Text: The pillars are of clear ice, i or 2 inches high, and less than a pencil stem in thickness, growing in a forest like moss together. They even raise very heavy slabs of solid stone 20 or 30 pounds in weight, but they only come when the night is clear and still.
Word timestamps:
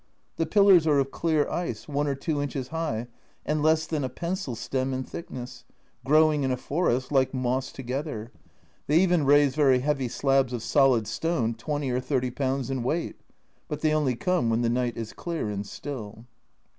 The 0.37 0.47
pillars 0.47 0.87
are 0.87 0.97
of 0.97 1.11
clear 1.11 1.47
ice, 1.47 1.85
i 1.87 1.93
or 1.93 2.15
2 2.15 2.41
inches 2.41 2.69
high, 2.69 3.05
and 3.45 3.61
less 3.61 3.85
than 3.85 4.03
a 4.03 4.09
pencil 4.09 4.55
stem 4.55 4.95
in 4.95 5.03
thickness, 5.03 5.63
growing 6.03 6.41
in 6.43 6.49
a 6.51 6.57
forest 6.57 7.11
like 7.11 7.35
moss 7.35 7.71
together. 7.71 8.31
They 8.87 8.97
even 8.99 9.25
raise 9.25 9.53
very 9.53 9.81
heavy 9.81 10.07
slabs 10.07 10.53
of 10.53 10.63
solid 10.63 11.05
stone 11.05 11.53
20 11.53 11.91
or 11.91 11.99
30 11.99 12.31
pounds 12.31 12.71
in 12.71 12.81
weight, 12.81 13.17
but 13.67 13.81
they 13.81 13.93
only 13.93 14.15
come 14.15 14.49
when 14.49 14.63
the 14.63 14.69
night 14.69 14.97
is 14.97 15.13
clear 15.13 15.49
and 15.51 15.67
still. 15.67 16.25